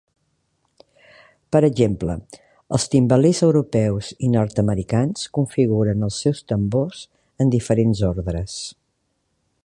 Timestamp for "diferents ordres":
7.57-8.57